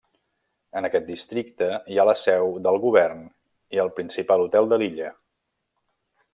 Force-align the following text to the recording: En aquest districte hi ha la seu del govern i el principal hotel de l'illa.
En 0.79 0.87
aquest 0.87 1.03
districte 1.09 1.67
hi 1.95 1.99
ha 2.03 2.07
la 2.11 2.15
seu 2.23 2.49
del 2.69 2.81
govern 2.87 3.21
i 3.77 3.85
el 3.87 3.95
principal 4.01 4.47
hotel 4.49 4.73
de 4.75 4.81
l'illa. 4.85 5.15